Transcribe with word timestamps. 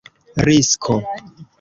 risko 0.45 0.95